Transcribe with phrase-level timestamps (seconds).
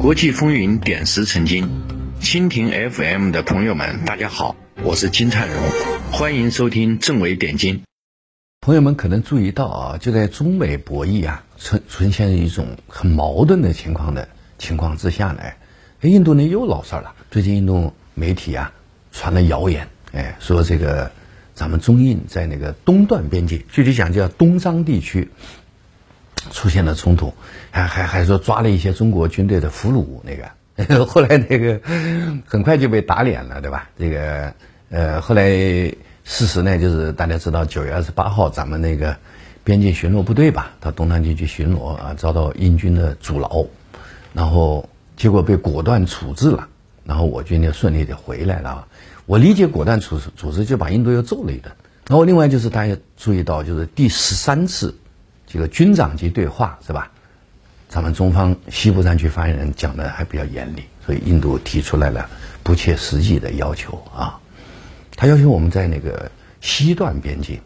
[0.00, 1.68] 国际风云点石成金，
[2.20, 5.56] 蜻蜓 FM 的朋友们，大家好，我是金灿荣，
[6.12, 7.82] 欢迎收听正伟点金。
[8.60, 15.42] 朋友们可能注意到啊，就在中美博弈啊呈呈现一种很矛盾的情况的情况之下呢，
[16.02, 17.14] 印度呢又闹事儿了。
[17.32, 18.72] 最近印度媒体啊
[19.10, 21.10] 传了谣言，哎，说这个
[21.54, 25.28] 咱们中印在那个东段边界，具体讲叫东张地区。
[26.50, 27.32] 出现了冲突，
[27.70, 31.80] 还还还说抓了一些中国军队的俘虏，那个 后来那个
[32.46, 33.88] 很快就被打脸了，对吧？
[33.98, 34.52] 这个
[34.90, 35.48] 呃，后来
[36.24, 39.16] 事实呢，就是大家知道九月二十八号，咱们那个
[39.64, 43.66] 边境巡逻部队吧，到东南地区巡逻啊，遭到英军的阻挠，
[44.32, 46.68] 然后结果被果断处置了，
[47.04, 48.86] 然后我军就顺利的回来了。
[49.26, 51.70] 我理解果断处处置就把印度又揍了一顿。
[52.08, 54.94] 然后另外就是大家注意到，就是第十三次。
[55.48, 57.10] 这个军长级对话是吧？
[57.88, 62.28] 咱们中方西部战区发言人讲的还比较严厉，所以印度提出来了
[62.62, 64.38] 不切实际的要求啊。
[65.16, 67.58] 他要求我们在那个西段边境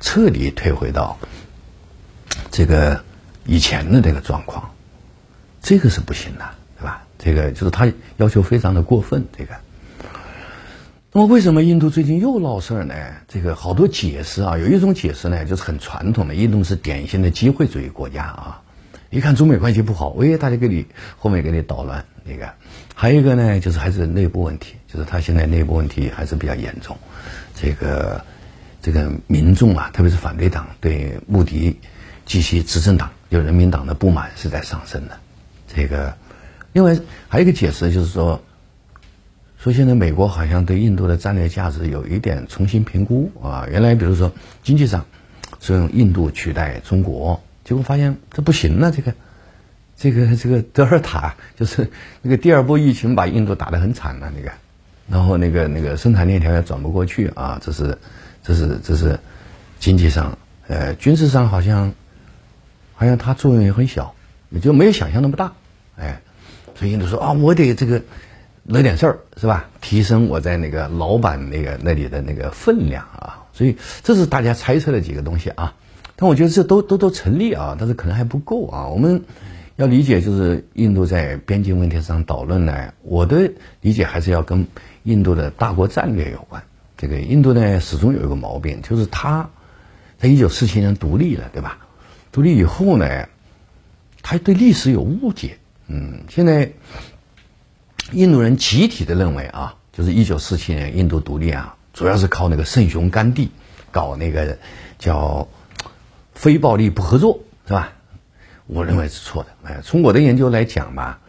[0.00, 1.16] 彻底退回到
[2.50, 3.00] 这个
[3.46, 4.68] 以前的这个状况，
[5.62, 6.44] 这个是不行的，
[6.76, 7.04] 对吧？
[7.16, 9.54] 这个就是他要求非常的过分，这个。
[11.10, 12.94] 那么为什么印度最近又闹事儿呢？
[13.26, 18.60] 这个好多解释啊，有一种解释呢，就是很传统的，印度是典型的机会主义国家啊。
[19.08, 20.84] 一看中美关系不好，喂，大家给你
[21.16, 22.46] 后面给你捣乱那个。
[22.94, 26.94] 还有一个呢，就是还是内部问题，就是他现在内部问题还是比较严重。
[27.54, 28.22] 这个
[28.82, 31.74] 这个民众啊，特别是反对党对穆迪
[32.26, 35.18] 及其执政党就人民党的不满是在上升的。
[35.74, 36.14] 这个
[36.74, 36.94] 另外
[37.28, 38.38] 还有一个解释就是说。
[39.58, 45.04] 说现在美国好像对印度的战略价值有一点重新评估啊，原来比如说经济上
[45.58, 49.12] 是用印度取代中国，结果发现这不行了，这个
[49.96, 51.90] 这个这个德尔塔就是
[52.22, 54.52] 那个第二波疫情把印度打得很惨了，那个，
[55.08, 57.98] 然后那个那个生产链条也转不过去啊，这是
[58.44, 59.18] 这是这是
[59.80, 60.38] 经济上，
[60.68, 61.92] 呃，军事上好像
[62.94, 64.14] 好像它作用也很小，
[64.50, 65.52] 也就没有想象那么大，
[65.96, 66.20] 哎，
[66.76, 68.00] 所以印度说啊，我得这个。
[68.68, 69.66] 惹点事儿是吧？
[69.80, 75.74] 提升我在那个老板那个那里的那个分量啊，所以这是大家猜测的几个东西啊。
[76.16, 78.88] 但我觉得这都都都成立啊，但是可能还不够啊。
[78.88, 79.22] 我们
[79.76, 84.66] 要理解，就是印度在边境问题上讨论呢，我的理解还是要跟
[85.04, 86.62] 印度的大国战略有关。
[86.98, 89.48] 这个印度呢，始终有一个毛病，就是他
[90.18, 91.78] 在一九四七年独立了，对吧？
[92.32, 93.28] 独立以后呢，
[94.20, 95.56] 他对历史有误解。
[95.86, 96.70] 嗯，现在。
[98.12, 103.50] 印度人集体的认为啊，就是一九四七年印度独立啊，主要是靠那个圣雄甘地
[103.90, 104.58] 搞那个
[104.98, 105.46] 叫
[106.32, 107.92] 非暴力不合作，是吧？
[108.66, 109.50] 我认为是错的。
[109.64, 111.20] 哎，从我的研究来讲吧，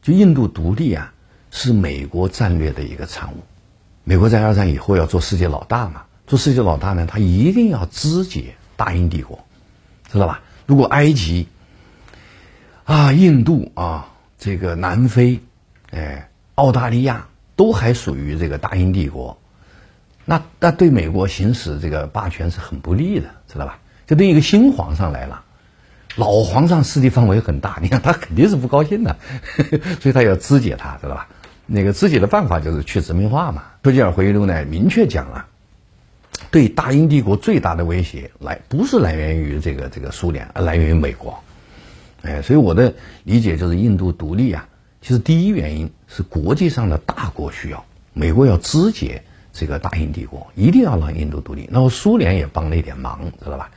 [0.00, 1.12] 就印度独立啊，
[1.50, 3.42] 是美国战略的一个产物。
[4.04, 9.44] 美国在二战以后要做世界老大嘛，做世界老大呢，他一定要肢解大英帝国，
[10.10, 10.40] 知道吧？
[10.64, 11.48] 如果埃及
[12.84, 14.08] 啊、印度啊、
[14.38, 15.40] 这个南非。
[15.94, 19.38] 哎，澳大利亚都还属于这个大英帝国，
[20.24, 23.78] 那那对美国行使这个霸权是很不利的，知道吧？
[24.06, 25.44] 就等于一个新皇上来了，
[26.16, 29.16] 老皇上势力范围很大，你看他肯定是不高兴的，
[30.02, 31.28] 所以他要肢解他，知道吧？
[31.66, 33.62] 那个肢解的办法就是去殖民化嘛。
[33.82, 35.46] 丘吉尔回忆录呢明确讲了，
[36.50, 41.38] 对大英帝国最大的威胁来不是来源于这个这个苏联，而来源于美国。
[42.22, 44.66] 哎，所以我的理解就是印度独立啊。
[45.06, 47.84] 其实第一原因是国际上的大国需要，
[48.14, 49.22] 美国要肢解
[49.52, 51.68] 这个大英帝国，一定要让印度独立。
[51.70, 53.70] 然后苏联也帮了一点忙，知道吧？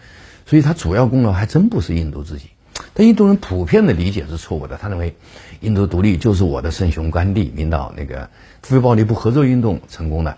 [0.46, 2.46] 所以他主要功劳还真不是印度自己。
[2.94, 5.18] 但印度人普遍的理解是错误的，他认为
[5.60, 8.30] 印度独立就是我的圣雄甘地领导那个
[8.64, 10.38] 非暴力不合作运动成功的，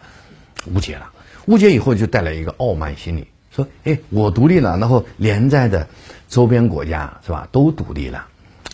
[0.74, 1.12] 误解了。
[1.46, 5.88] 误解以后就带来一个傲慢心理，说：哎，我独立了，然后连在的
[6.28, 8.26] 周边国家是吧都独立了。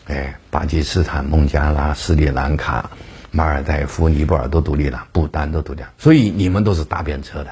[0.08, 2.92] 哎，巴基斯坦、孟加拉、斯里兰卡、
[3.32, 7.50] 马尔代夫、尼泊尔都独立了，不丹都独立了，所以你们都是搭便车的。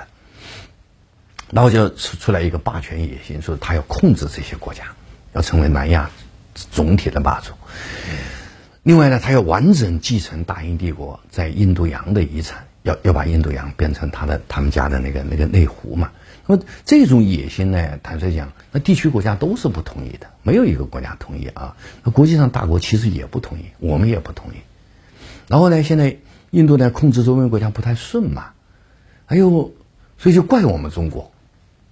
[1.52, 4.86] 然后就出出来一个霸权野心，说他要控制这些国家，
[5.34, 6.10] 要成为南亚
[6.72, 7.54] 总体的霸主。
[8.82, 16.12] 另外呢，他要完整继承大英帝国在印度洋的遗产，要要把印度洋变成他的他们家的那个那个内湖嘛。
[16.46, 17.98] 那么这种野心呢？
[18.04, 21.78] 坦率讲，那地区国家都是不同意的，没有一个国家同意啊。
[22.04, 24.58] 那国际上大国其实也不同意，我们也不同意。
[25.48, 26.18] 然后呢，现在
[26.52, 28.52] 印度呢控制周边国家不太顺嘛，
[29.28, 29.74] 哎呦，
[30.18, 31.32] 所以就怪我们中国，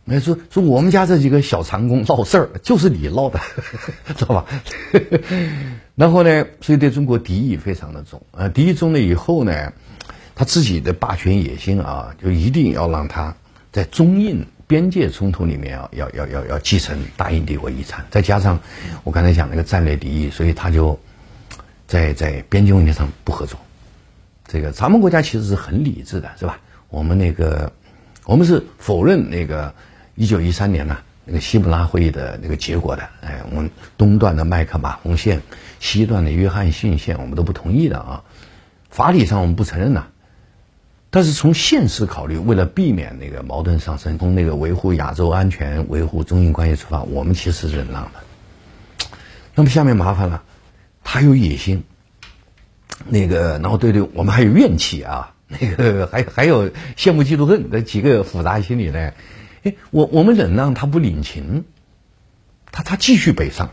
[0.03, 3.39] 那说说我们家这几个小长工闹事儿，就是你闹的，
[4.17, 4.45] 知道吧？
[5.95, 9.71] 然后呢，所以对中国敌意非常的重啊，敌意重了以后呢，
[10.41, 13.35] 他自己的霸权野心啊，就一定要让他
[13.71, 18.59] 在中印边界冲突里面啊，要要要要继承大英帝国遗产，再加上
[19.03, 20.99] 我刚才讲那个战略敌意，所以他就
[21.85, 23.59] 在在边境问题上不合作。
[24.47, 26.59] 这个咱们国家其实是很理智的，是吧？
[26.89, 27.71] 我们那个
[28.25, 29.71] 我们是否认那个。
[30.15, 35.39] 一九一三年呢，那个西姆拉会议的那个结果的，哎，我们东段的麦克马洪线，
[35.79, 38.23] 西段的约翰逊线，我们都不同意的啊。
[38.89, 40.07] 法理上我们不承认呐，
[41.13, 49.07] 但是从现实考虑，为了避免那个矛盾上升，从那个维护亚洲安全、维护中印关系出发，我们其实忍让的。
[49.53, 50.41] 那么下面麻烦了，
[51.03, 51.83] 他有野心，
[53.09, 59.11] 那个，然后对对，我们还有怨气啊， 那个还还有羡慕嫉妒恨这几个复杂心理呢。
[59.63, 61.65] 哎，我我们忍让他不领情，
[62.71, 63.71] 他他继续北上，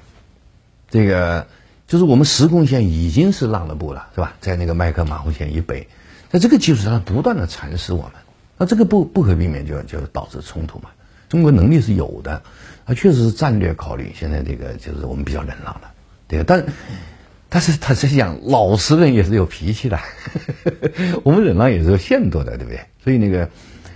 [0.91, 1.47] 这个
[1.87, 4.35] 就是我们实控线已经是让了步了，是吧？
[4.41, 5.87] 在那个麦克马洪线以北，
[6.31, 8.13] 在这个基础上不断的蚕食我们，
[8.57, 10.91] 那这个不不可避免就就导致冲突嘛。
[11.29, 12.43] 中国能力是有的，
[12.85, 15.89] 啊，确实是战略考虑，现在这个就是我们比较忍让的，
[16.27, 16.65] 对但
[17.49, 19.99] 但是他是讲老实人也是有脾气的，
[21.25, 22.81] 我们忍让也是有限度的，对不对？
[23.03, 23.49] 所以那个。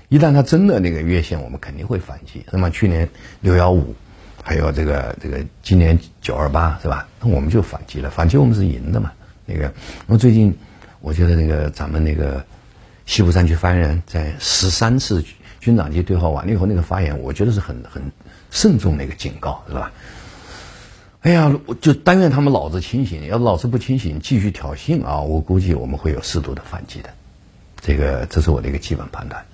[0.08, 2.44] 一旦他真的那个越线，我们肯定会反击。
[2.50, 3.08] 那么去年
[3.40, 3.94] 六幺五，
[4.42, 7.08] 还有这个这个今年九二八，是吧？
[7.18, 9.10] 那我们就反击了，反击我们是赢的嘛。
[9.46, 9.72] 那个，
[10.06, 10.54] 那么最近
[11.02, 12.42] 我觉得那个咱们那个
[13.04, 15.22] 西部战区发言人，在十三次
[15.60, 18.00] 军长级对话完了以后，那个发言，我觉得是很很
[18.52, 19.90] 慎重的一个警告，是吧？
[21.22, 27.10] 哎呀，我就但愿他们脑子清醒，要脑子不清醒，继续挑衅啊，我估计我们会有适度的反击的。
[27.80, 29.44] 这个，这是我的一个基本判断。